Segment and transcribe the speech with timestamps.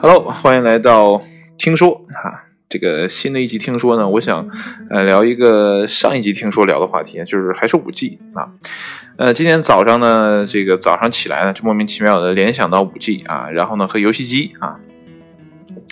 [0.00, 1.20] Hello，欢迎来到
[1.56, 2.46] 听说啊。
[2.68, 4.48] 这个新的一集听说呢，我想
[4.90, 8.46] 呃聊一个上一集听说聊的话题，就是还是五 G 啊。
[9.16, 14.76] 呃，今天早上呢，这个早上起来呢，就莫名其妙的联想到五 G 啊，然后呢和游戏机啊。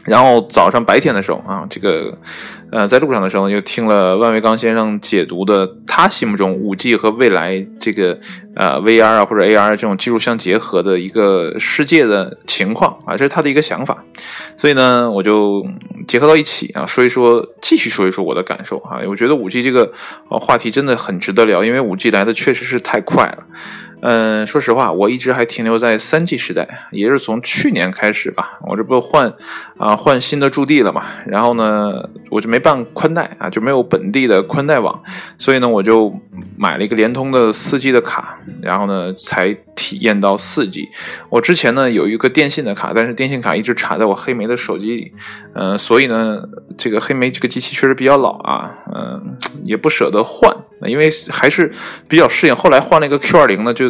[0.05, 2.17] 然后早上白天的时候啊，这个，
[2.71, 8.17] 呃，在路上的时候又听了万维钢先生解读的他心目中五 G 和未来这个
[8.55, 14.05] 呃 VR 啊或者 AR 这种技术相结合的一个世界的情况啊，这是他的一个想法。
[14.56, 15.67] 所以呢，我就
[16.06, 19.01] 结合到一起啊，说一说，继续说一说我的感受啊。
[19.09, 19.92] 我觉得五 G 这个
[20.28, 23.45] 话题真的很值得聊，因为五 G 来的确实是太快了。
[24.00, 28.59] 嗯，说实话，我一直还停留在三 G 时代，也是从去年开始吧。
[28.62, 29.32] 我这不换
[29.78, 35.02] 啊换新的驻地了嘛，然后呢，我就没办宽带啊，就没有本地的宽带网，
[35.38, 36.14] 所以呢，我就
[36.56, 39.56] 买了一个联通的四 G 的卡，然后呢，才
[39.87, 40.89] 体验到四 G。
[41.29, 45.12] 我之前呢有一个电信的卡，但是电信卡一直插在我黑莓的手机里，
[45.55, 46.43] 嗯，所以呢，
[46.77, 50.53] 这个黑莓这个机器确实比较老啊，嗯，也不舍得换，
[50.89, 51.70] 因为还是
[52.09, 52.56] 比较适应。
[52.56, 53.89] 后来换了一个 Q 二零呢，就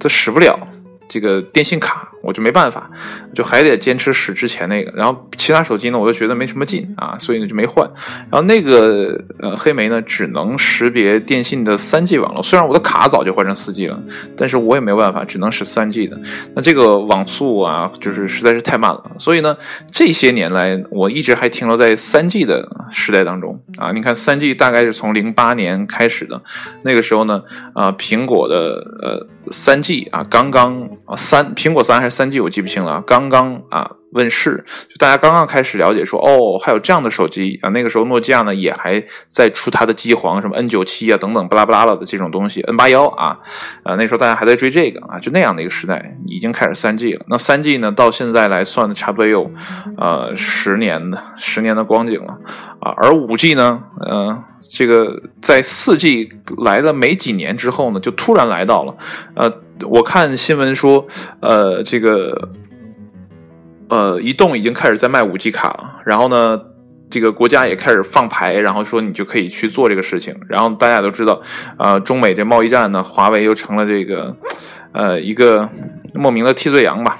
[0.00, 0.58] 它使不了
[1.06, 2.08] 这个电信卡。
[2.22, 2.90] 我就没办法，
[3.34, 7.88] 就还得坚持使之前那个，然后其他手机呢，我就觉得没什么劲啊，所以呢就没换。
[8.30, 13.96] 然后那个呃黑莓呢，只能识别电信的三 G 网络，虽然我的卡早就换成四 G 了，
[14.36, 16.20] 但是我也没有办法，只能使三 G 的。
[16.54, 19.12] 那这个网速啊，就是实在是太慢了。
[19.18, 19.56] 所以呢，
[19.92, 23.92] 这些年来我一直还停留在三 G 的时代当中啊。
[23.92, 26.42] 你看三 G 大概是从零八年开始的，
[26.82, 27.42] 那个时候呢，
[27.74, 32.07] 啊苹果的呃三 G 啊刚刚啊三苹果三还。
[32.10, 33.97] 三 G 我记不清了，刚刚啊。
[34.12, 37.68] 问世，就大家刚刚开始了解说，哦，还有这样的手机啊。
[37.70, 43.38] 那个时候，诺基亚呢也还在出它的机皇，什么 N 九七啊等等，巴拉巴拉了的这种东西，N 八幺啊，
[43.82, 47.24] 啊，那时候大家还在追这个啊，就那样的一个时代，已经开始三 G 了。
[47.28, 49.50] 那三 G 呢，到现在来算的，差不多有
[49.98, 52.38] 呃十年的十年的光景了
[52.80, 52.94] 啊。
[52.96, 56.30] 而五 G 呢，呃，这个在四 G
[56.64, 58.96] 来了没几年之后呢，就突然来到了。
[59.34, 59.52] 呃，
[59.82, 61.06] 我看新闻说，
[61.40, 62.48] 呃，这个。
[63.88, 66.60] 呃，移动已经开始在卖五 G 卡了，然后呢，
[67.10, 70.38] 这个国家也开始放牌，然后说你就可以去做这个事情。
[70.48, 71.40] 然后大家都知道，
[71.78, 74.36] 呃，中美这贸易战呢，华为又成了这个，
[74.92, 75.68] 呃，一个
[76.14, 77.18] 莫名的替罪羊吧。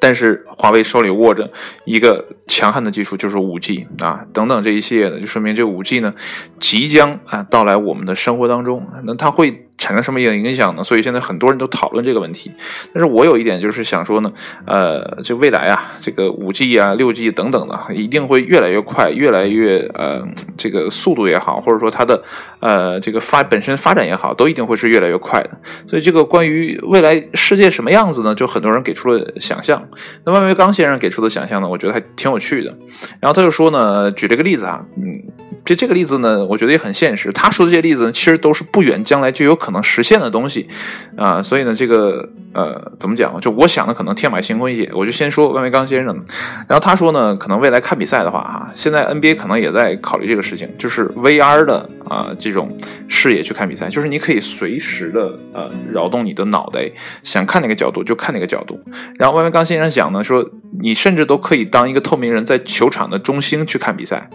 [0.00, 1.50] 但是华为手里握着
[1.84, 6.14] 一个强悍的技术，就是五 G 啊，等等这一系列的，就说明这五 G 呢
[6.60, 8.86] 即将啊到来我们的生活当中。
[9.02, 10.84] 那它会产生什么样影响呢？
[10.84, 12.52] 所以现在很多人都讨论这个问题。
[12.92, 14.30] 但是我有一点就是想说呢，
[14.66, 22.22] 呃，就未来啊，这个五 G 啊、六 G 等等的，一定会越来越快，越来越呃，这个速度也好，或者说它的
[22.60, 25.50] 呃这个发本身发展也好，都一定会是越来越快的。
[25.86, 28.34] 所以这个关于未来世界什么样子呢？
[28.34, 29.88] 就很多人给出了想象。
[30.24, 32.76] 那万维刚先生给出的想象呢，我觉得还挺有趣的。
[33.20, 35.22] 然后他就说呢，举这个例子啊，嗯，
[35.64, 37.32] 这这个例子呢，我觉得也很现实。
[37.32, 40.68] 他说的这些例子呢，其实都是不远将来就有可能实现的东西
[41.16, 41.42] 啊。
[41.42, 43.38] 所以呢，这个呃，怎么讲？
[43.40, 44.90] 就我想的可能天马行空一些。
[44.94, 46.24] 我就先说万维刚先生。
[46.66, 52.76] 然后他说呢，可能未来看比赛的话，哈，现在 NBA 可能也在考虑这个事情，就是 VR 的啊这种
[53.08, 56.90] 视野去看比赛，就是你可以随时的呃扰动你的脑袋，
[57.22, 58.80] 想看哪个角度就看哪个角度。
[59.16, 60.48] 然后万维刚先生讲呢，说
[60.80, 64.30] 你甚至都可以当一个透明人，在球场的中心去看比赛，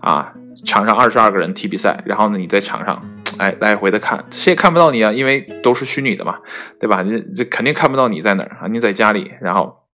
[0.00, 0.32] 啊，
[0.64, 3.02] 场上二十二个人踢比赛，然后呢，你在场上，
[3.38, 6.38] 哎，来回的看，谁也看不到你啊，因为都是虚拟的嘛，
[6.80, 7.02] 对吧？
[7.02, 9.85] 这这肯定看不到你在哪儿啊，你在家里，然后。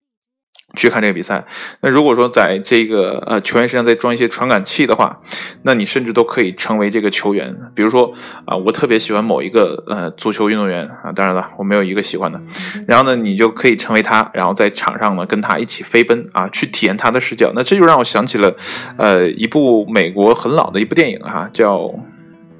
[0.74, 1.44] 去看这个比赛，
[1.80, 5.20] 那如果说在这个呃球员身上再装一些传感器的话，
[5.62, 7.54] 那你甚至都可以成为这个球员。
[7.74, 8.10] 比如说
[8.46, 12.40] 啊，我特别喜欢某一个呃足球运动员啊，当然了，我没有一个喜欢的。
[12.88, 17.52] 然后呢，你就可以成为他，然后在场上呢跟他一起飞奔啊，去体验他的视角。
[17.54, 18.56] 那这就让我想起了
[18.96, 21.94] 呃一部美国很老的一部电影哈，叫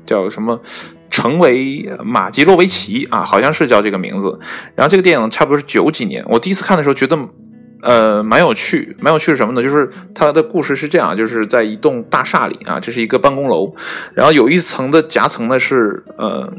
[0.05, 0.61] 叫什么？
[1.09, 4.39] 成为马吉洛维奇啊，好像是叫这个名字。
[4.75, 7.19] 然后这个电影差不多是九几年，我第一次看的时候觉得。
[7.83, 9.63] 呃，蛮有趣，蛮有趣是什么呢？
[9.63, 13.75] 就是它的故事是这样，就是在一栋大厦里啊，这是一个办公楼，
[14.15, 16.53] 然后有一层的夹层呢是呃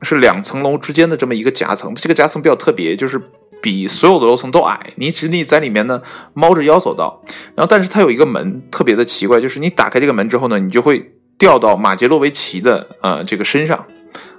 [0.00, 3.20] 是两层楼之间的这么一个夹层，这个夹层比较特别，就是
[3.60, 6.00] 比所有的楼层都矮，你只你在里面呢
[6.32, 7.22] 猫着腰走道，
[7.54, 13.84] 然后但是它有一个门特别的奇怪，就是你打开这个门之后呢，你就会掉到马杰洛维奇的呃这个身上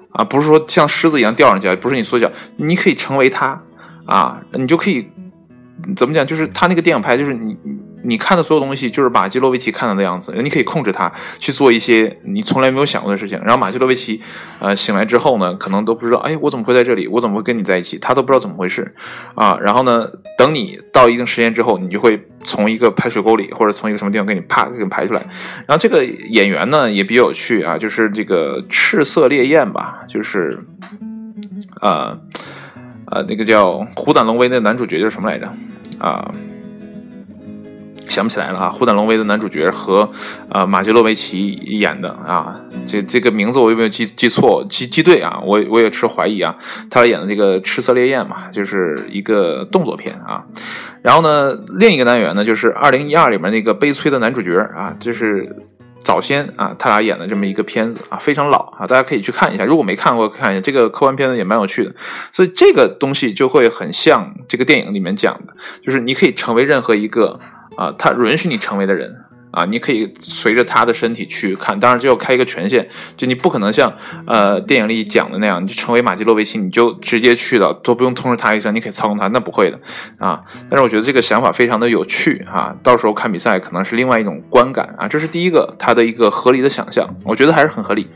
[0.09, 3.61] 啊，不是说像狮子一样掉上去，不是你缩小，你可以成为他
[4.07, 5.07] 啊，你就可以。
[5.95, 6.25] 怎么讲？
[6.25, 7.57] 就是他那个电影拍，就是你
[8.03, 13.39] 你看的所有东西就是马基洛维奇看到的样子，你可以控制他去做一些你从来没有想过的事情。
[13.39, 14.21] 然后马基洛维奇，
[14.59, 17.07] 呃，醒来之后呢，可能都不知道，哎，我怎么会在这里？
[17.07, 17.97] 我怎么会跟你在一起？
[17.99, 18.95] 他都不知道怎么回事，
[19.35, 20.07] 啊，然后呢，
[20.37, 25.21] 等你到一定时间之后，你就会从一个排水沟里或者从一个什么地方给你啪给你排出来。
[25.67, 30.59] 然后这个演员呢也比较有趣啊，就是这个赤色烈焰吧，就是，
[31.81, 32.17] 呃。
[33.11, 35.47] 呃，那个叫《虎胆龙威》的男主角叫什么来着？
[35.99, 36.33] 啊，
[38.07, 38.69] 想不起来了啊！
[38.71, 40.09] 《虎胆龙威》的男主角和
[40.49, 45.39] 呃马吉洛维奇演的啊，这这个名字我有没有记记错记记对啊？
[45.43, 46.55] 我我也持怀疑啊。
[46.89, 50.43] 他演的这个《赤色烈焰》嘛，就是一个动作片啊。
[51.01, 55.55] 然后呢，另一个单元呢，就是二零一二里面那个悲催的男主角啊，就是。
[56.05, 59.65] 早先啊，他俩演的这么一个片子啊，非常老啊，大家可以去看一下。
[59.65, 61.93] 如果没看过，看一下这个科幻片子也蛮有趣的。
[62.31, 65.53] 所以这个东西就会很像这个电影里面讲的，
[65.83, 67.39] 就是你可以成为任何一个
[67.75, 69.24] 啊，他允许你成为的人。
[69.55, 73.91] 啊，你可以随着他的身体去看，当然就要开一个权限，就你不可能像
[74.27, 79.79] 呃电影里讲的那样，你就成为马基洛维奇，你就直接去了，都不用通知他一声，你可以操控他，那不会的
[80.17, 80.41] 啊。
[80.69, 88.07] 但是我觉得这个想法非常的有趣啊，到时候看比赛可能是另外一种观感啊，这是第一个他的一个合理的想象，我觉得还是很合理。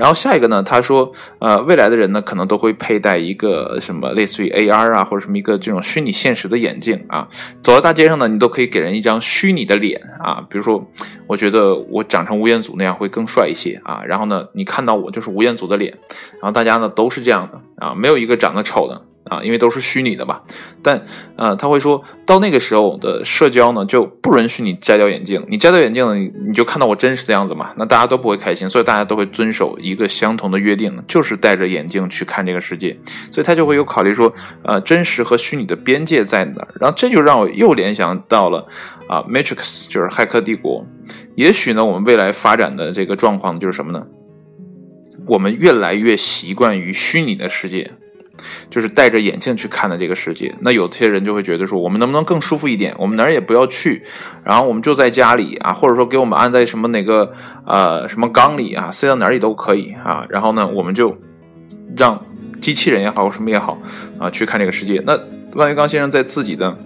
[0.00, 0.62] 然后下一个呢？
[0.62, 7.28] 他说，呃，未来的人呢，可能都会佩戴一个什么类似于 AR 啊，或者什么一个这种虚拟现实的眼镜啊，
[7.62, 10.42] 走在大街上呢，你都可以给人一张虚拟的脸啊。
[10.48, 10.90] 比如说，
[11.26, 14.02] 我觉得我长成吴彦祖那样会更帅一些啊。
[14.06, 15.92] 然后呢，你看到我就是吴彦祖的脸，
[16.40, 19.02] 然后大家呢都是这样的啊，没有一个长得丑的。
[19.24, 20.40] 啊，因为都是虚拟的嘛，
[20.82, 21.04] 但
[21.36, 25.44] 呃，他会说到那个时候的社交呢，就不允许你摘掉眼镜。
[25.48, 32.98] 你摘掉眼镜了，你你就看到我真实的样子嘛，那大家都不会开心，所以大家都会遵守一个相同的约定，就是戴着眼镜去看这个世界。
[33.30, 34.32] 所以他就会有考虑说，
[34.64, 36.66] 呃，真实和虚拟的边界在哪？
[36.80, 38.66] 然后这就让我又联想到了
[39.06, 40.84] 啊，Matrix 就是《骇客帝国》。
[41.36, 44.06] 也许呢，我们未来发展的这个状况就是什么呢？
[45.26, 47.92] 我们越来越习惯于虚拟的世界。
[48.68, 52.94] 就是戴着眼镜去看的这个世界，那有些人就会觉得说，我们能不能更舒服一点？
[52.98, 54.04] 我们哪儿也不要去，
[54.44, 57.32] 然后我们就在家里啊，或者说给我们安在什么哪个
[57.66, 60.24] 呃什么缸里啊，塞到哪里都可以啊。
[60.28, 61.16] 然后呢，我们就
[61.96, 62.24] 让
[62.60, 63.80] 机器人也好，什么也好
[64.18, 65.02] 啊，去看这个世界。
[65.06, 65.18] 那
[65.54, 66.76] 万维刚先生在自己的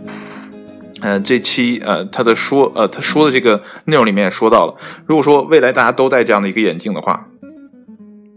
[1.02, 4.74] 呃这期呃他的说呃他说的这个内容里面也说到了，
[5.06, 7.28] 如果说未来大家都戴这样的一个眼镜的话。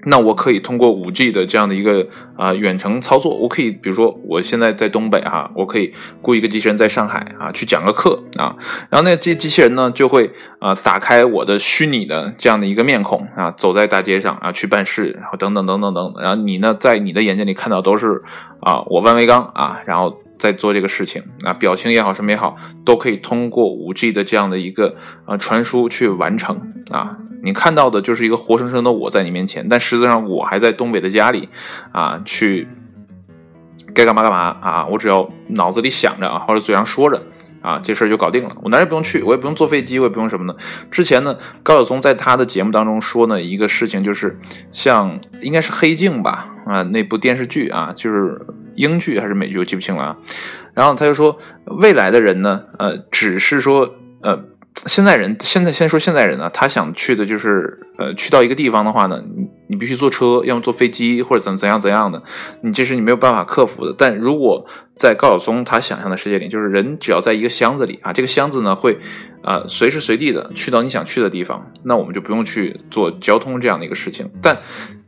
[0.09, 2.07] 那我可以通过五 G 的这样的一个
[2.37, 8.55] 啊远程操作，我可以比如说我现在在东北哈，我可以雇一个机器人在上海啊去讲个课啊，
[8.89, 18.23] 然后那这机器人呢就会啊打开我的虚拟的这样的一个面孔啊，走在大街上啊去办事，然后等等等等等，然后你呢在你的眼睛里看到都是
[18.61, 22.55] 啊我万维刚啊，然后在做这个事情啊表情也好什么也好，
[22.85, 24.95] 都可以通过五 G 的这样的一个
[25.25, 27.17] 啊传输去完成啊。
[27.47, 31.47] 你看到的就是一个活生生的我在你面前，但实际上我还在东北的家里，
[31.93, 32.67] 啊，去
[33.95, 34.85] 该干嘛干嘛啊！
[34.87, 37.23] 我只要脑子里想着啊，或者嘴上说着
[37.61, 38.57] 啊，这事儿就搞定了。
[38.61, 40.53] 我哪也不用去，我也不用坐飞机，我也不用什么呢？
[40.91, 44.37] 之前呢，高晓松在他的节目当中说呢，一个事情就是
[44.73, 48.45] 像应该是《黑镜》吧啊，那部电视剧啊，就是
[48.75, 50.17] 英剧还是美剧，我记不清了啊。
[50.73, 51.39] 然后他就说，
[51.79, 54.43] 未来的人呢，呃，只是说呃。
[54.85, 62.21] 现在人，现在先说现在人呢，他想去的就是，呃，去到一个地方的话呢，你你必须坐车，要么坐飞机或者怎怎样怎样的，
[62.61, 63.95] 你这是你没有办法克服的。
[63.97, 68.99] 但如果在高晓松他想象的世界里，就是人只要在一个箱子里啊，这个箱子呢会，
[69.43, 74.29] 呃，随时随地的去到你想去的地方，那我们就不用去做交通这样的一个事情。
[74.41, 74.59] 但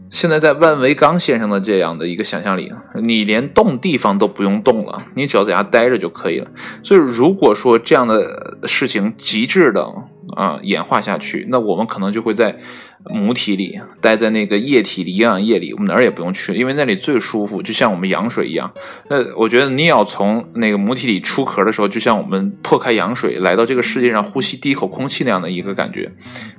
[0.10, 2.72] 现在在万维刚先生的这样的一个想象里，
[3.04, 6.48] 你连动地方都不用动了，你只要在家待着就可以了。
[6.84, 9.88] 所以如果说这样的事情极致的
[10.36, 12.58] 啊演化下去，那我们可能就会在
[13.06, 18.74] 母体里待在那个液体里、营养液里，我们哪儿也不用去，因为那里最舒服，就像我们羊水一样。
[19.10, 26.12] 那我觉得你要从那个母体里出壳的时候，就像我们破开羊水来到这个世界上呼吸第一口空气那样的一个感觉，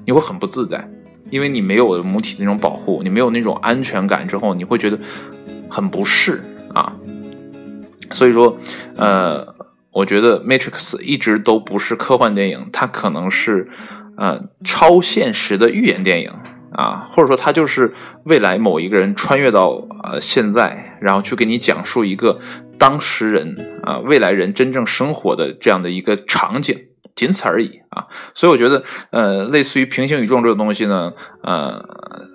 [0.07, 0.89] 你会很不自在。
[1.31, 4.99] 因为你没有母体的那种保护，你没有那种安全感之后，你会觉得
[5.69, 6.43] 很不适
[6.75, 6.93] 啊。
[8.13, 8.59] 所以说，
[8.97, 9.55] 呃，
[9.93, 13.69] 我觉得《Matrix》一直都不是科幻电影，它可能是
[14.17, 16.33] 呃超现实的预言电影
[16.73, 17.95] 啊，或者说它就是
[18.25, 22.41] 未来某一个人穿越到呃现在，然后去给你讲述一个
[22.79, 26.87] 当时人啊未来人真正生活的这样的一个场景。
[27.21, 31.13] 仅此而已啊，所以我觉得，呃，类似于平行宇宙这种东西呢，
[31.43, 31.85] 呃，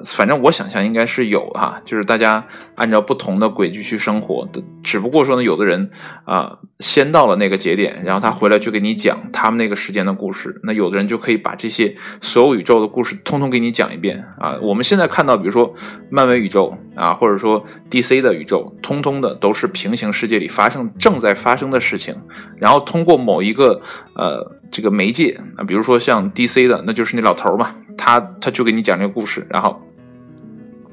[0.05, 5.89] 反正我想象应该是有哈，就是大家按照不同的轨迹去生活的，只不过说呢，有的人
[6.25, 14.59] 啊先到了那个节点，然后他回来就给你讲他们那个时间的故事，那有的人就可以把这些所有宇宙的故事通通给你讲一遍啊。
[14.61, 15.73] 我们现在看到，比如说
[16.11, 22.15] 漫威宇宙啊，或者说 DC 的宇宙，通通的都是平行世界里发生正在发生的事情，
[22.57, 23.81] 然后通过某一个
[24.15, 27.73] 呃这个媒介啊，比如说像 DC 的，那就是那老头嘛。
[27.97, 29.81] 他他就给你讲这个故事，然后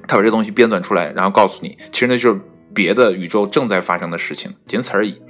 [0.06, 2.40] 他把这东西编纂出来，然后告诉你，其实那就是
[2.72, 5.20] 别的宇宙正在发生的事情，仅此而已，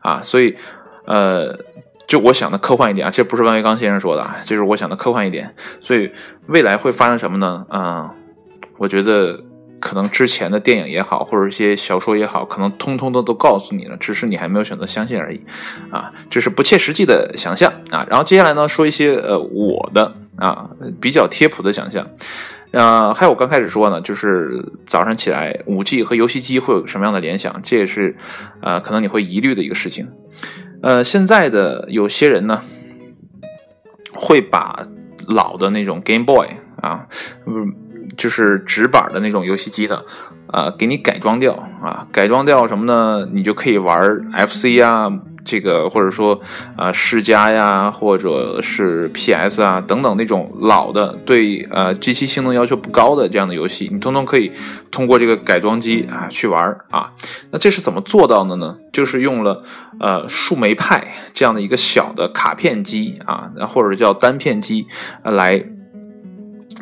[0.00, 0.56] 啊，所以，
[1.04, 1.58] 呃，
[2.06, 6.10] 就我想的科幻一点啊，这不是万维刚先生说的，就是我想的科幻一点，所以
[6.46, 7.66] 未来会发生什么呢？
[7.68, 8.14] 啊，
[8.78, 9.44] 我觉得
[9.80, 15.44] 可能之前的电影也好，或者一些小说也好，可能通通的都告诉你了，只是你还没有选择相信而已，
[15.90, 18.06] 啊，这是不切实际的想象啊。
[18.08, 20.14] 然后接下来呢，说一些呃我的。
[20.38, 20.70] 啊，
[21.00, 22.08] 比较贴谱的想象，
[22.70, 28.16] 呃，还有我刚开始说呢，就是早上起来五 G 和游戏机会有什么样的联想，这也是，
[28.62, 30.12] 呃，可能你会疑虑的一个事情。
[30.80, 32.62] 呃，现在的有些人呢，
[34.14, 34.86] 会把
[35.26, 36.46] 老的那种 Game Boy
[36.80, 37.08] 啊，
[37.44, 37.74] 嗯，
[38.18, 40.04] 就是直板的那种游戏机的，
[40.48, 43.26] 啊，给你改装掉啊，改装掉什么呢？
[43.32, 43.98] 你就可以玩
[44.46, 45.10] FC 啊。
[45.44, 46.38] 这个或者说
[46.76, 54.52] 啊，世嘉呀，或者是 PS 啊等等那种老的对呃机器性能要求不高的这样的游戏，你通通可以
[54.90, 57.12] 通过这个改装机啊去玩啊。
[57.50, 58.76] 那这是怎么做到的呢？
[58.92, 59.62] 就是用了
[60.00, 64.86] 呃树莓派这样的一个小的卡片机啊，或者叫单片机
[65.22, 65.64] 来。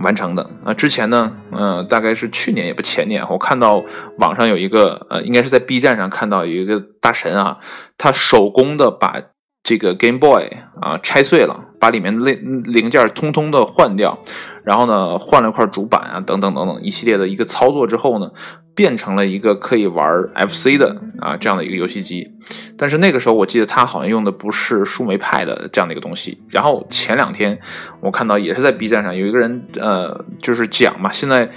[0.03, 3.83] 完成的啊，之前呢，嗯，大概是去年也不前年，我看到
[4.19, 7.59] 网上有一个，呃，应该是在 B 站上看到有一个大神啊，
[7.97, 9.21] 他手工的把
[9.63, 10.49] 这个 Game Boy
[10.81, 14.19] 啊拆碎了，把里面的零零件通通的换掉，
[14.65, 18.31] 然后呢换了块主板啊，等等等等一系列的一个操作之后呢。
[18.77, 20.07] 变成了一个可以玩
[20.49, 22.31] FC 的啊这样的一个游戏机，
[22.77, 26.39] 但是那个时候我记得他好像用的不是树莓派的这样的一个东西。
[26.51, 27.59] 然后前两天
[28.01, 31.51] 我看到也是在 B 站上有一个人呃就是讲嘛，现在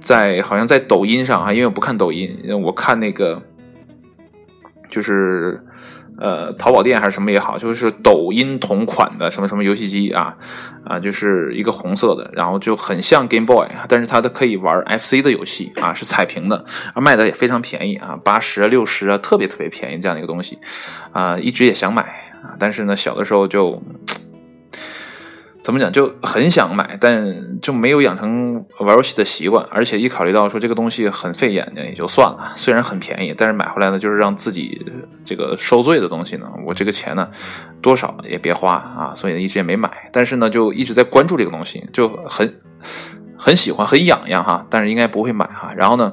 [0.00, 3.42] 在好像在抖音上啊，因为我不看抖音，我看那个
[4.88, 5.64] 就是。
[6.22, 10.36] 呃，淘宝店还是什么也好，就是抖音同款的什么什么游戏机啊，
[10.84, 16.64] 啊，就是一个红色的，然后就很像 Game Boy，但是它的可以玩 FC 的游戏啊，是彩屏的，
[16.94, 20.58] 卖的也非常便宜啊，八十啊六十啊，特别特别便宜这样的一个东西
[21.12, 22.02] 啊，一直也想买
[22.44, 23.82] 啊，但是呢，小的时候就。
[25.62, 32.52] 怎么讲就很想买，但就没有养成玩游戏的习惯，而且一考虑到说这个东西很费眼睛，也就算了。
[32.56, 34.84] 虽然很便宜，但是买回来呢，就是让自己
[35.24, 37.28] 这个受罪的东西呢，我这个钱呢，
[37.80, 40.10] 多少也别花啊，所以一直也没买。
[40.12, 42.60] 但是呢，就一直在关注这个东西，就很
[43.38, 45.72] 很喜欢，很痒痒哈，但是应该不会买哈。
[45.76, 46.12] 然后呢？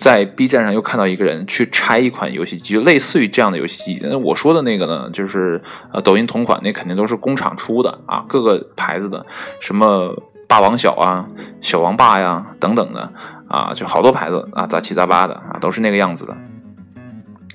[0.00, 4.00] 在 B 站上又看到一个人去拆一款游戏机，就类似于这样的游戏机。
[4.02, 9.26] 那我说的那个呢，就是呃抖音同款，那肯定都是工厂出的啊，各个牌子的，
[9.60, 10.16] 什么
[10.48, 11.28] 霸王小啊、
[11.60, 13.12] 小王霸呀等等的
[13.46, 16.34] 啊，就好多牌子啊，杂七杂八的啊，都是那个样子的。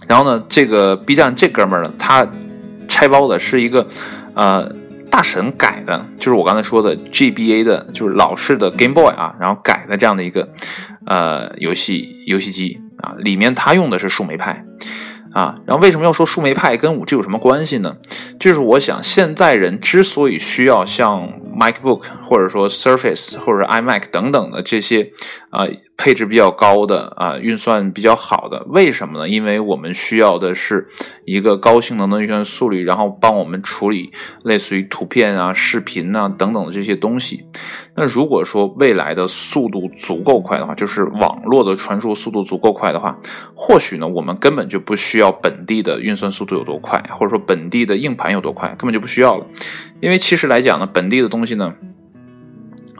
[0.06, 2.28] 然后呢，这个 B 站这哥们儿呢，他
[2.88, 3.88] 拆包的是一个
[4.36, 4.72] 呃
[5.16, 10.50] 大神改的，就是我刚才说的 GBA 的，就是老式的 Game Boy 啊，然后改的这样的一个。
[11.08, 14.66] 呃，游戏游戏机啊，里面它用的是树莓派，
[15.32, 17.96] 啊，然后为什么要说树莓派跟五 G 有什么关系呢？
[18.38, 25.12] 就是我想，现在人之所以需要像 MacBook 或者说 Surface 或者 iMac 等等的这些
[25.50, 25.66] 啊。
[25.98, 29.30] 配置比较高的啊，运算比较好的，为什么呢？
[29.30, 30.88] 因为我们需要的是
[31.26, 34.12] 一个高性能的运算速率，然后帮我们处理
[34.44, 37.46] 类似于图片啊、视频啊等等的这些东西。
[37.96, 43.18] 那如果说未来的速度足够快的话，就是网络的传输速度足够快的话，
[43.56, 49.48] 或许呢，我们根本就不需要本地的运算速度有多快，或者说本地的硬盘有多快，根本就不需要了。
[50.02, 51.74] 因为其实来讲呢，本地的东西呢。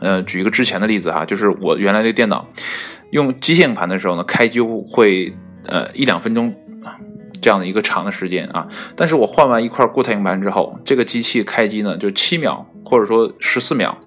[0.00, 2.46] 呃，举一个之前的例子哈，就是我原来的电脑
[3.10, 5.34] 用机械硬盘的时候呢，开机会
[5.66, 6.54] 呃一两分钟
[7.40, 13.98] 这样的一个长的时间啊，但是我换完一块固态硬盘之后，这个机器开机呢就七秒或者说十四秒。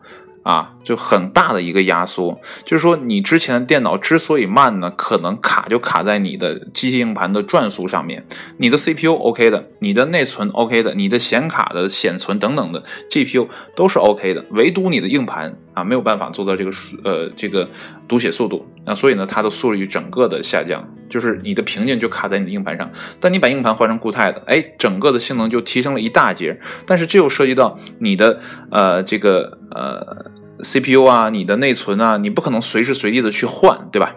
[0.41, 8.25] 啊，就很大的一个压缩，就是说你之前的电脑之所以慢呢，可能卡就卡在你的机械硬盘的转速上面，
[8.58, 16.72] 你的 CPU OK 的，你的内存 OK 的，你的显卡的显存等等的 GPU 都是 OK 的，唯独你的硬盘啊没有办法做到这个
[17.03, 17.69] 呃这个
[18.08, 18.65] 读写速度。
[18.86, 28.39] 啊，所以呢它的速率整个的下降，就是你的瓶颈就卡在你的硬盘上，但你把硬盘换成固态的，哎，整个的性能就提升了一大截，但是这又涉及到你的
[28.72, 30.31] 呃这个呃。
[30.63, 34.16] CPU 啊，你的内存啊，你不可能随时随地的去换，对吧？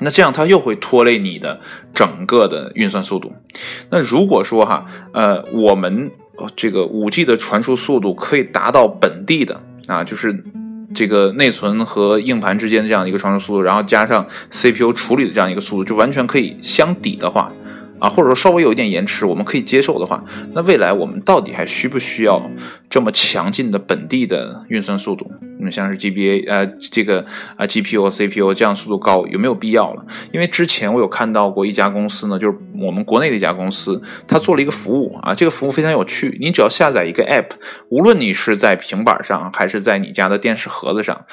[0.00, 1.60] 那这样它又会拖累你的
[1.94, 3.32] 整个的运算速度。
[3.90, 6.10] 那如果说哈，呃，我们
[6.56, 10.44] 这个五 G 的传输速度可以达到本地的啊，就是
[10.94, 17.50] 这个内存和硬盘之间的这样的一个传输速度，然后加上 CPU 处理的这样一个速度，就完全可以相抵的话。
[17.98, 22.50] 啊，或者说稍微有一点延迟，我们可以接受的话，那未来我们到底还需不需要
[22.90, 25.30] 这么强劲的本地的运算速度？
[25.58, 27.24] 那么像是 GBA 呃这个
[27.56, 30.04] 啊 GPU、CPU 这样速度高有没有必要了？
[30.32, 37.52] 因为之前我有看到过一家公司呢，就是我们国内的一家公司，它做了一个服务啊，这个服务非常有趣，你只要下载一个 App，
[37.88, 41.24] 无论你是在平板上还是在你家的电视盒子上，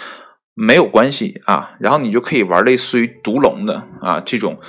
[0.53, 4.59] 没有关系啊，然后你就可以玩类似于独龙的啊这种。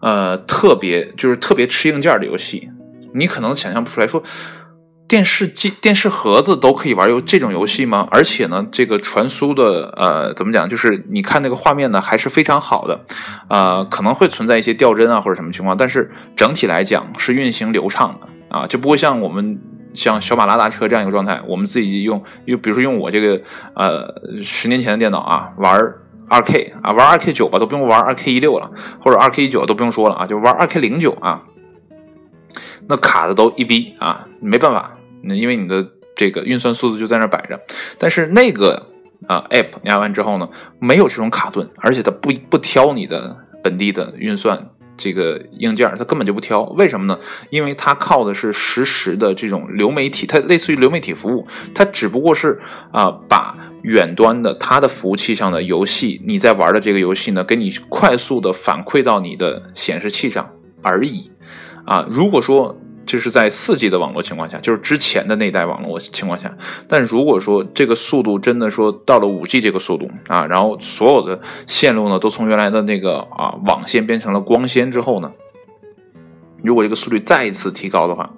[0.00, 2.70] 呃，特别就是特别吃硬件的游戏，
[3.14, 4.22] 你可能想象不出来，说
[5.08, 8.06] 电视机、电视盒子都可以玩游这种游戏吗？
[8.10, 10.68] 而且呢，这个传输的呃，怎么讲？
[10.68, 13.00] 就是你看那个画面呢，还是非常好的，
[13.48, 19.58] 呃，可能会存在一些掉帧啊或者什么情况，但是整体来讲是运行流畅的啊，就不会像我们
[19.94, 23.40] 像小马拉大车这样一个状态，我们自己用，又比如说用我这个
[23.74, 25.92] 呃十年前的电脑啊玩。
[26.28, 28.70] 二 K 啊，玩二 K 九吧，都不用玩二 K 一六了，
[29.00, 31.44] 或者二 K 一九都不用说了啊，就玩二 K 零九啊，
[32.86, 37.60] 那卡的都一逼啊，没办法，那因为你的这个运算速度就在那摆着。
[37.98, 38.86] 但是那个
[39.26, 46.62] 啊 App 压完之后呢，没有这种卡顿，而且它不不挑你的本地的运算这个硬件，它根本就不挑。
[46.62, 47.18] 为什么呢？
[47.50, 52.60] 因为它靠的是实时的这种流媒体，它类似于流媒体服务，它只不过是
[52.92, 53.56] 啊把。
[53.82, 60.50] 远端的它的服务器上的游戏，你在玩的这个游戏呢，给你快速的反馈到你的显示器上
[60.82, 61.30] 而已，
[61.84, 66.56] 啊，如果说这是在四 G 的网络情况下，就是之前的那代网络情况下，
[66.88, 75.32] 但如果说这个速度真的说到了五 G 这个速度啊，然后所有的线路呢都从原来的那个啊网线变成了光纤之后呢，
[76.62, 78.34] 如果这个速率再一次提高的话。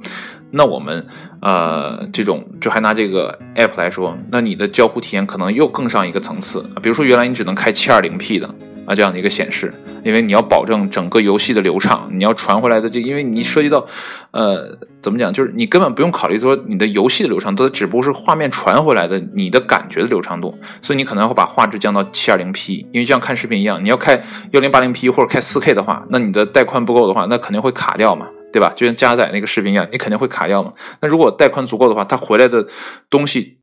[0.52, 1.06] 那我们，
[1.40, 6.64] 呃，这种就还拿这个 app 来说，那你的交互体验可能又更上一个层次。
[6.82, 8.52] 比如说，原来你只能开 720P 的
[8.86, 9.72] 啊这样的一个显示，
[10.04, 13.86] 因为你要保证整个游戏的流畅，你要传回来的这，因为你涉及到，
[14.32, 24.20] 呃，怎么讲，就是你根本不用考虑说你的游戏的流畅，都只不过是画面传回来的你的感觉的流畅度，所以你可能会把画质降到 720P，因为就像看视频一样，你要开
[24.52, 28.26] 1080P 或者开 4K 的话，那你的带宽不够的话，那肯定会卡掉嘛。
[28.52, 28.72] 对吧？
[28.74, 30.72] 就像加载那个视频一样，你肯定会卡掉嘛。
[31.00, 32.66] 那如果带宽足够的话，它回来的
[33.08, 33.58] 东西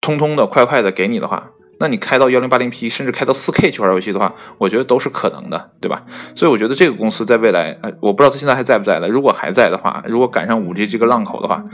[0.00, 6.04] 通通的、快快的给你的话，那你开到幺零八零 P，甚至开到四 K 去玩游戏的话，我觉得都是可能的，对吧？
[6.34, 9.08] 所以我觉得这个公司在未来，呃，我不知道它现在还在不在了。
[9.08, 11.64] 如果还在的话，如果赶上五 G 这个浪口的话，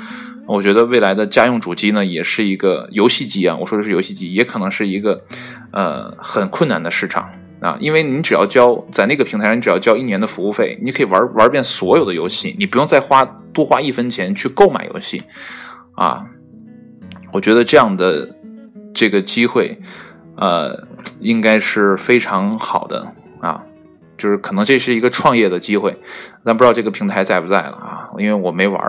[0.47, 3.57] 我觉得未来的家用主机呢，也是一个游戏机啊。
[3.61, 5.25] 我说的是游戏机，也可能是一个
[5.73, 7.31] 呃很困难的市场。
[7.63, 15.23] 啊，因为你只要交在那个平台上，你只要交一年的服务费，你可以玩玩遍所有的游戏，你不用再花多花一分钱去购买游戏，
[15.95, 16.27] 啊，
[17.33, 18.37] 我觉得这样的
[18.93, 19.79] 这个机会，
[20.37, 20.87] 呃，
[21.21, 23.07] 应该是非常好的
[23.41, 23.63] 啊，
[24.19, 25.97] 就是可能这是一个创业的机会，
[26.45, 28.83] 但不知道这个平台在不在了啊，因为我没玩，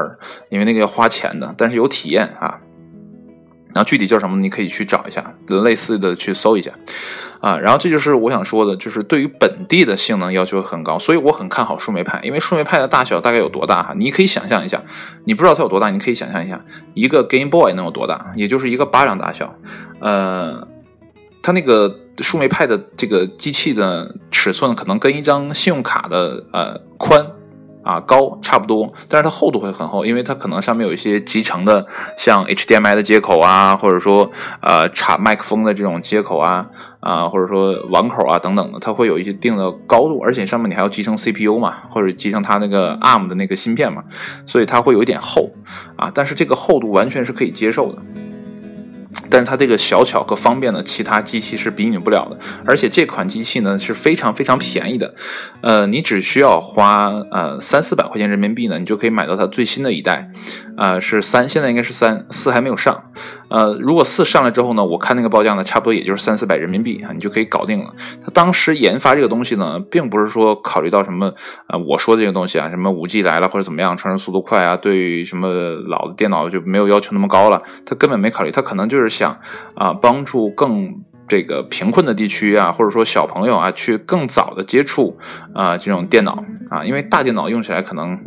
[0.49, 2.59] 因为那个要花钱的，但是有体验啊。
[3.73, 6.71] 然后具体叫什么，你可以去找一下，类似的去搜一下，
[7.41, 13.93] 啊，然后这就是我想说的，就是对于本地的性能要求很高，所以我很看好树莓派，因为树莓派的大小大概有多大哈？
[13.97, 14.81] 你可以想象一下，
[15.25, 19.55] 你不知道它有多大，你可以想象一下，一个 Game Boy 能有多大，也就是一个巴掌大小，
[19.99, 20.67] 呃，
[21.41, 27.25] 它那个树莓派的这个机器的尺寸可能跟一张信用卡的呃宽。
[27.83, 31.85] 啊，高差不多，但是它厚度会很厚，因为它可能上面有一些集成的，
[32.17, 36.67] 像 HDMI 的接口啊，或者说呃插麦克风的这种接口啊，
[36.99, 44.03] 啊或者说网口啊等等的，它会有一些定的高度，而且上面你还要集成 CPU 嘛，或者集成它那个 ARM 的那个芯片嘛，
[44.45, 45.51] 所以它会有一点厚
[45.97, 48.01] 啊，但是这个厚度完全是可以接受的。
[49.33, 52.37] 但是它这个小巧和方便呢，其他机器是比拟不了的。
[52.67, 55.15] 而且这款机器呢是非常非常便宜的，
[55.61, 60.29] 呃，你只需要花呃三四百块钱人民币呢，你就可以买到它最新的一代，
[60.77, 63.05] 呃，是三，现在应该是三，四还没有上。
[63.49, 67.93] 呃，如果四上来之后呢，我看那个报价呢，差不多也就是三四百人民币啊，你就可以搞定了。
[68.23, 71.33] 他当时研发这个东西呢，并不是说考虑到什么
[71.67, 75.49] 呃我说的这个东西啊，什么五 G 来了或者怎么样，传输速度快啊，对什么
[75.87, 79.22] 老的电脑就没有要求那么高了，他根本没考虑，他可能就是想
[79.75, 85.17] 啊帮助更这个贫困的地区啊，或者说小朋友啊，去更早的接触
[85.53, 88.19] 啊这种电脑啊，因为大电脑用起来可能。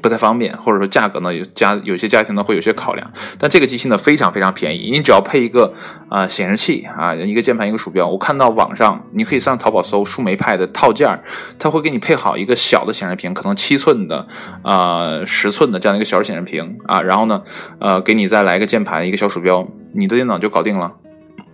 [0.00, 5.74] 不太方便，或者说价格呢有家有些家庭呢会有些考量，但这个机器呢非常非常便宜，你只要配一个
[6.08, 11.22] 啊显示器啊一个键盘一个鼠标，我看到网上你可以上淘宝搜树莓派的套件儿，
[11.58, 14.26] 它会给你配好一个小的显示屏，可能七寸的
[14.62, 17.42] 啊十寸的这样一个小显示屏啊，然后呢
[17.78, 20.94] 呃给你再来个键盘一个小鼠标，你的电脑就搞定了。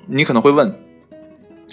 [0.06, 0.87] 你可能会问。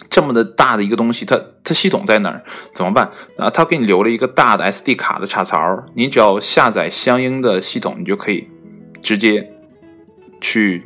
[0.10, 2.44] 这么的大的一个东西，它它系统在哪儿？
[2.74, 3.50] 怎么办啊？
[3.50, 8.50] 它给你留了一个大的 SD 卡的插槽，你只要下载相应的系统，你就可以
[9.02, 9.54] 直接
[10.42, 10.86] 去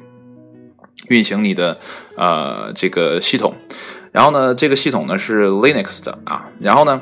[1.07, 1.79] 运行你的
[2.15, 3.55] 呃这个系统。
[4.11, 6.49] 然后呢，这个系统呢是 Linux 的啊。
[6.59, 7.01] 然后呢，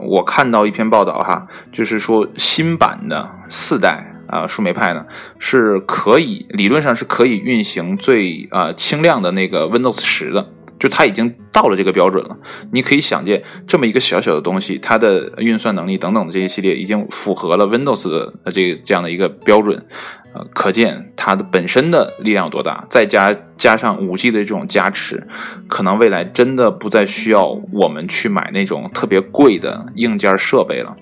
[0.00, 5.06] 我看到一篇报道哈，就是说新版的四代啊树莓派呢
[5.38, 10.48] 是可以理论上是可以运行最啊轻量的那个 Windows 十的。
[10.82, 12.36] 就它已经到了这个标准了，
[12.72, 19.86] 你可以想见，这么一个小小的东西，它的运算能力等等的这些系列已经符合了 Windows 的这这样的一个标准，
[20.34, 25.24] 呃，可见它的本身的力量有多大，再加加上五 G 的这种加持，
[25.68, 30.96] 可能未来真的不再需要我们去买那种特别贵的硬件设备了。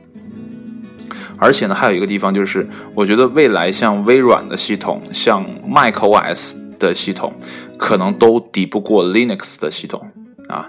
[1.38, 6.56] 而且呢，还有一个地方就是，我觉得未来像微软的系统，像 macOS。
[6.80, 7.32] 的系统
[7.78, 10.10] 可能都抵不过 Linux 的系统
[10.48, 10.68] 啊，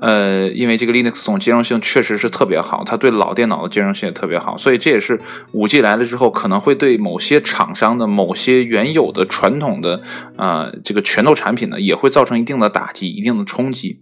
[0.00, 5.20] 呃，因为这个 Linux 这种兼容性确实是特别好，它对老电脑的兼容性也特别好，所以这也是
[5.52, 10.02] 五 G 来了之后可能会对某些厂商的某些原有的传统的
[10.36, 14.00] 啊这个拳头产品呢也会造成一定的打击、一定的冲击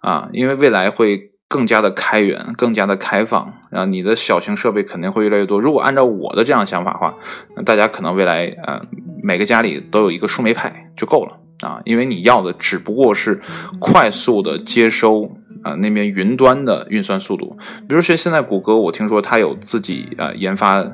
[0.00, 5.60] 啊，因为未来会更加的开源、更加的开放，然后你的小型设备肯定会越来越多。
[5.60, 7.14] 如果按照我的这样想法的话，
[7.54, 8.80] 那大家可能未来呃。
[9.22, 13.40] 每个家里都有一个树莓派就够了啊，因为你要的只不过是
[13.78, 15.30] 快速的接收
[15.62, 17.56] 啊那边云端的运算速度。
[17.88, 20.84] 比如说现在谷歌，我听说它有自己啊研发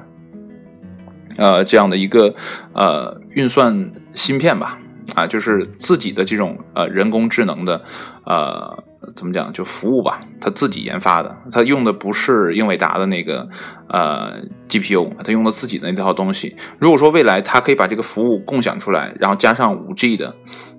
[1.37, 2.35] 呃这样的一个
[2.75, 4.79] 呃运算芯片吧。
[5.15, 7.83] 啊，就是自己的这种呃人工智能的，
[8.27, 8.85] 呃，
[9.15, 13.49] 怎么讲就服务吧，他自己研发的，他用的不是英伟达的那个
[13.89, 16.57] 呃 GPU，他用的自己的那套东西。
[16.79, 20.35] 如果说未来他可以把这个服务共享出来，然后加上五 G 的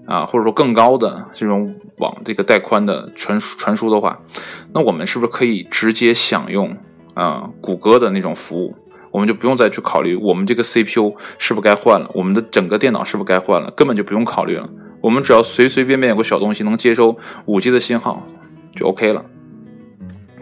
[0.06, 4.20] 啊，或者说更高的这种网这个带宽的传输传输的话，
[4.74, 6.76] 那我们是不是可以直接享用
[7.14, 8.76] 啊谷歌的那种服务？
[9.12, 14.70] 我们就不用再去考虑我们这个 CPU 是不是该换了，我们的整个电脑是不是该换了，根本就不用考虑了。
[15.02, 18.26] 我们只要随随便便有个小东西能接收 5G 的信号，
[18.76, 19.26] 就 OK 了。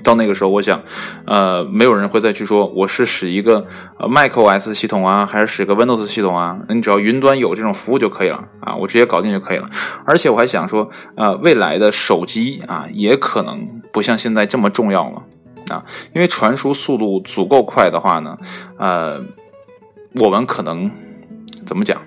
[0.04, 0.82] 到那个时候，我想，
[1.26, 3.68] 呃，没有人会再去说我是使一个
[4.00, 6.58] 呃 macOS 系统啊，还是使个 Windows 系统啊？
[6.70, 9.70] 你只要云端有这种服务就可以了啊，我直接搞定就可以了。
[10.06, 15.24] 而且我还想说，呃，未来的手机啊，也可能不像现在这么重要了。
[15.70, 18.38] 啊，因为传输速度足够快的话呢，
[18.78, 19.22] 呃，
[20.16, 20.90] 我们可能
[21.66, 22.02] 怎么讲，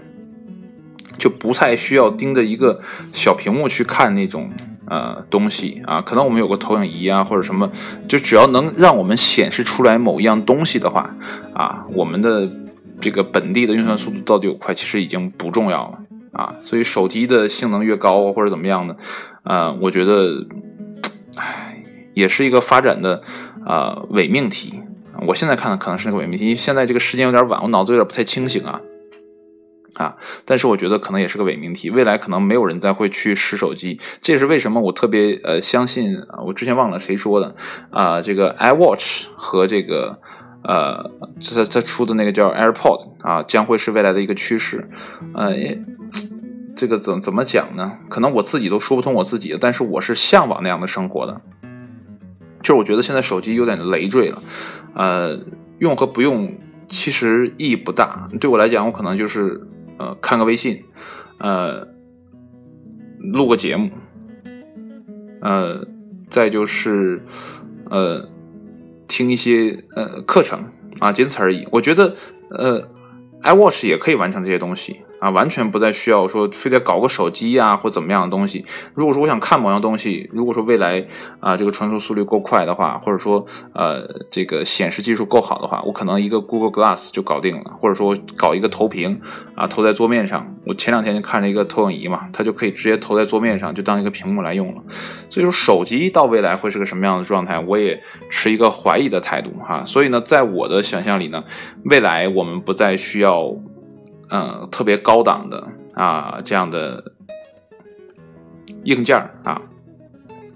[1.21, 2.81] 就不太需要盯着一个
[3.13, 4.51] 小屏幕去看那种
[4.87, 6.01] 呃东西啊。
[6.01, 7.71] 可能我们有个投影仪啊，或者什么，
[8.09, 11.15] 就只要能让我们显示出来某一样东西的话，
[11.55, 12.51] 啊，我们的
[13.01, 15.99] 这个本地的运算速度到底有快，其实已经不重要了
[16.33, 16.57] 啊。
[16.65, 18.97] 所以手机的性能越高或者怎么样呢，
[19.45, 20.47] 呃，我觉得，
[21.37, 23.23] 唉，也是一个发展的。
[23.67, 24.81] 呃，伪命题，
[25.27, 28.81] 我现在看的可能是个伪命题，因为现在这个时间有点晚，我脑子有点不太清醒啊
[29.95, 30.17] 啊！
[30.45, 37.55] 但是我觉得可能也是个伪命题，未来可能没有人再会去使手机，这也是为什么我特别呃相信啊，我之前忘了谁说的
[37.91, 40.19] 啊，这个 iWatch 和这个
[40.63, 41.11] 呃，
[41.43, 44.89] 他他出的那个叫 AirPod 啊，将会是未来的一个趋势，
[45.35, 45.55] 呃，
[46.77, 47.93] 这个怎怎么讲呢？
[48.09, 51.41] 可能我自己都说不通我自己，但是我是向往那样的生活的。
[52.63, 54.43] 就是我觉得现在手机有点累赘了，
[54.95, 55.41] 呃，
[55.79, 56.59] 用和不用
[56.91, 58.29] 其实意义不大。
[58.39, 59.67] 对我来讲，我可能就是
[60.01, 60.83] 呃看个微信，
[61.39, 61.87] 呃
[63.19, 63.91] 录个节目，
[65.43, 65.87] 呃
[66.31, 67.23] 再就是
[67.91, 68.27] 呃
[69.07, 71.69] 听一些呃课程啊，仅此而已。
[71.71, 72.17] 我觉得
[72.49, 72.89] 呃
[73.43, 75.03] ，iWatch 也可以完成这些东西。
[75.21, 78.65] 啊，完全不再需要说非得搞个手机呀或怎么样的东西。
[78.95, 81.07] 如果说我想看某样东西，如果说未来
[81.39, 89.21] 啊这个传输速率够快的话，或者说呃这个显示技术够好的话，我可能一个 Google Glass 就搞定了，或者说搞一个投屏
[89.55, 90.57] 啊投在桌面上。
[90.67, 94.83] 我前两天就看了一个投影仪嘛，它就可以直接投在桌面上，就当一个屏幕来用了。
[95.29, 99.85] 所以说手机到未来会是个什么样的状态，我也持一个怀疑的态度哈。
[99.85, 101.45] 所以呢，在我的想象里呢，
[101.85, 103.55] 未来我们不再需要。
[104.31, 107.13] 嗯，特别高档的啊，这样的
[108.85, 109.61] 硬件啊，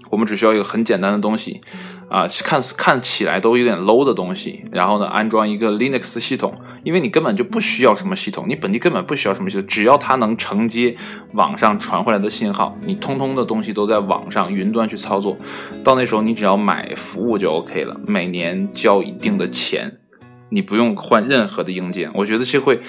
[0.09, 1.61] 我们只需要一个很简单的东西
[2.09, 10.95] 啊，看看起来都有点 low 的东西，然后呢，安装一个 Linux 系统，因为你根本就不需要什么系统，你本地根本不需要什么系统，只要它能承接
[11.33, 15.35] 网上传回来的信号，你通通的东西都在网上云端去操作，
[15.83, 19.97] 到那时候你只要买服务就 OK 了，每年交一定的钱，
[20.49, 22.79] 你不用换任何的硬件，我觉得这会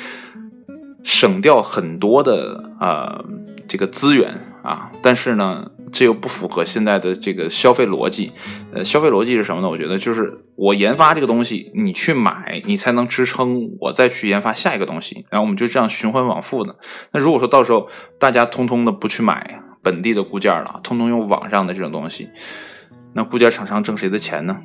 [1.06, 3.24] 省掉很多的呃
[3.66, 5.70] 这个资源啊，但是呢。
[5.92, 8.32] 这又不符合现在的这个消费逻辑，
[8.72, 9.68] 呃，消费逻辑是什么呢？
[9.68, 16.76] 我觉得就是我研发这个东西，你去买，你才能支撑我再去研发下一个东西，然后我们就这样循环往复的。
[17.12, 17.88] 那如果说到时候
[18.18, 22.28] 大家通通的不去买本地的固件了，通通用网上的这种东西，
[23.14, 24.58] 那固件厂商挣谁的钱呢？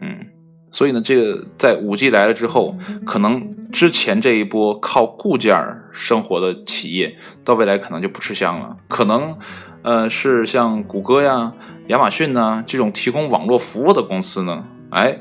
[0.00, 0.26] 嗯，
[0.72, 5.56] 所以呢，这个在五 G 来了之后，可能之前这一波靠固件
[5.92, 9.38] 生活的企业，到未来可能就不吃香了，可能。
[9.84, 11.52] 呃，是像谷歌呀、
[11.88, 15.18] 亚马逊呐这种提供网络服务的公司呢，哎，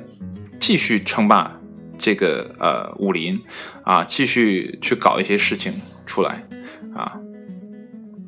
[0.60, 1.60] 继续称霸
[1.98, 3.42] 这个呃武林
[3.84, 5.74] 啊，继续去搞一些事情
[6.06, 6.44] 出来
[6.96, 7.18] 啊。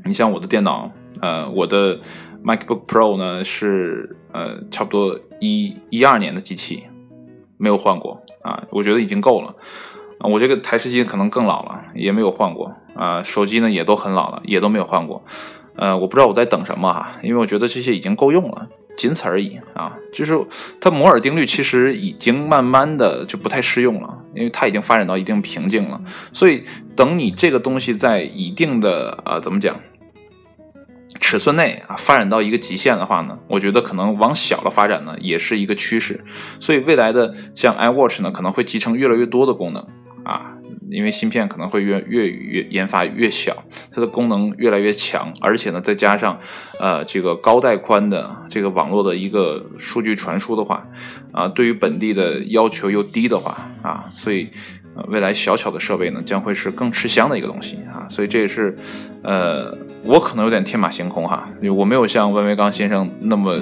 [0.03, 1.99] 你像我的电脑，呃，我的
[2.43, 6.85] MacBook Pro 呢是呃差不多一一二年的机器，
[7.63, 9.55] 没有换过啊，我觉得已经够了。
[10.17, 13.23] 啊我这个台式机可能更老了，也没有换过啊。
[13.23, 15.23] 手机呢也都很老了，也都没有换过。
[15.77, 19.93] 呃，我不知道我在等什么哈，因为我觉得这些已经够用了，仅此而已啊。
[20.13, 20.37] 就是
[20.81, 26.01] 它摩尔定律其实已经慢慢的就不太适用了，因为它已经发展到一定瓶颈了。
[26.33, 26.65] 所以
[26.97, 29.79] 等你这个东西在一定的呃怎么讲
[31.23, 36.23] 尺寸内啊发展到一个极限的话呢，我觉得可能往小了发展呢也是一个趋势。
[36.59, 39.87] 所以未来的像 iWatch 呢可能会集成越来越多的功能
[40.25, 40.51] 啊。
[40.89, 46.39] 因为芯片可能会越越越研发越小，它的功能越来越强，而且呢，再加上，
[46.79, 50.85] 呃，这个高带宽的这个网络的一个数据传输的话，
[51.31, 54.49] 啊，对于本地的要求又低的话，啊，所以，
[54.95, 58.75] 呃未来小巧的设备呢，将会是更吃香的一个东西啊，所以这也是，
[59.23, 63.55] 呃，我可能有点天马行空哈，我没有像温维刚先生那么。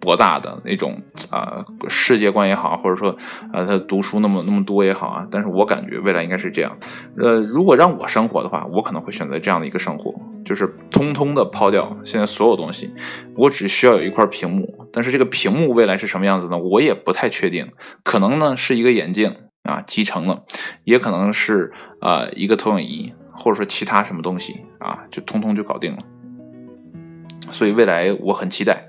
[0.00, 0.96] 博大的那种
[1.28, 3.10] 啊世界观也好，或者说
[3.52, 6.78] 啊他读书那么那么多也好啊，但是我感觉未来应该是这样。
[7.16, 10.14] 呃，如果让我生活的话，我可能会选择这样的一个生活，
[10.44, 12.94] 就是通通的抛掉现在所有东西，
[13.34, 14.86] 我只需要有一块屏幕。
[14.92, 16.56] 但是这个屏幕未来是什么样子呢？
[16.56, 17.66] 我也不太确定，
[18.04, 19.34] 可能呢是一个眼镜
[19.68, 20.44] 啊集成了，
[20.84, 25.98] 也可能是啊一个投影仪，或者说其他什么东西啊，就通通就搞定了。
[27.52, 28.88] 所以未来我很期待。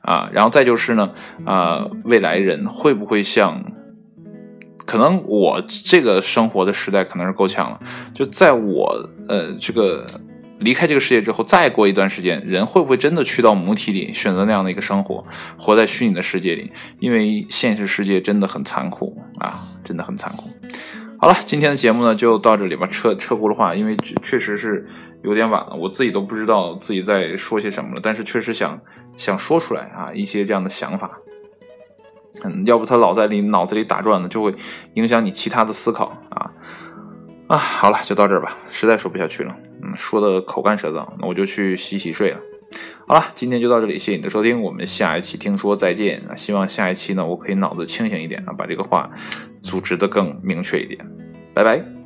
[0.00, 1.10] 啊，然后再就是呢，
[1.44, 3.72] 啊，未来人会不会像，
[4.86, 7.80] 可能我这个生活的时代可能是够呛了，
[8.14, 10.06] 就在我呃这个
[10.60, 15.26] 离开这个世界之后，再过一段时间，人会不会真的去到母体里选择那样的一个生活，
[15.58, 16.72] 活在虚拟的世界里？
[17.00, 20.48] 因为现实世界真的很残酷啊，真的很残酷。
[21.20, 24.88] 好了，今天的节目呢就到这里吧，撤撤轱辘话，因为确实是
[25.24, 28.80] 有点晚了，我自己都不知道自己在说些什么了，但是确实想
[29.16, 31.18] 想说出来啊，一些这样的想法，
[32.44, 34.54] 嗯，要不他老在你脑子里打转呢，就会
[34.94, 36.52] 影响你其他的思考啊
[37.48, 42.38] 啊，好了，就到这儿吧，实在说不下去了，嗯，说的口干舌燥，那我就去洗洗睡了。
[43.08, 46.36] 好了，今天就到这里，谢谢你的收听，我们下一期听说再见啊！
[46.36, 49.10] 希望下一期呢，我可以脑子清醒一点啊，把这个话
[49.62, 51.00] 组织的更明确一点，
[51.54, 51.97] 拜拜。